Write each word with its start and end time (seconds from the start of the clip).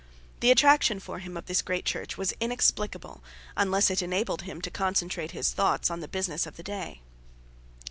The 0.39 0.49
attraction 0.49 0.99
for 0.99 1.19
him 1.19 1.37
of 1.37 1.45
this 1.45 1.61
great 1.61 1.85
church 1.85 2.17
was 2.17 2.33
inexplicable, 2.39 3.23
unless 3.55 3.91
it 3.91 4.01
enabled 4.01 4.41
him 4.41 4.59
to 4.61 4.71
concentrate 4.71 5.29
his 5.29 5.53
thoughts 5.53 5.91
on 5.91 5.99
the 5.99 6.07
business 6.07 6.47
of 6.47 6.57
the 6.57 6.63
day. 6.63 7.03